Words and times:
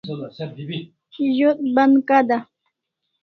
Zo't 1.35 1.59
ban 1.75 1.91
kada 2.07 2.37